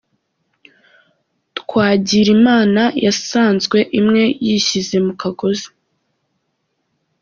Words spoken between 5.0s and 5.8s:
mu kagozi